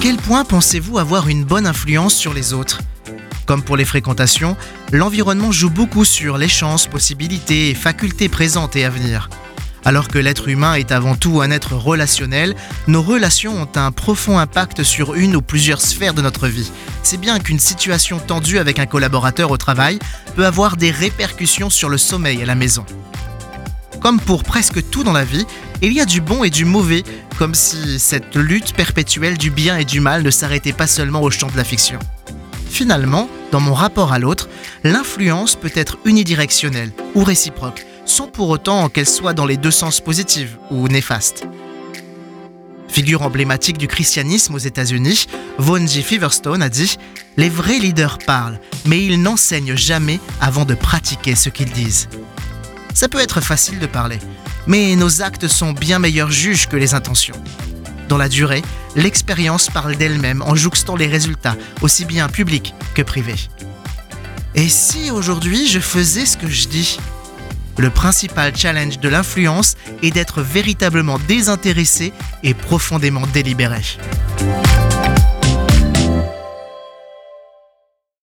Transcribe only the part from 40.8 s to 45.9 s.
néfaste. Figure emblématique du christianisme aux États-Unis, Vaughan